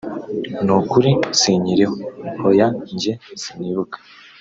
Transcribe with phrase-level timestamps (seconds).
[0.65, 1.95] nukuri sinkiriho
[2.41, 3.97] hoya njye sinibuka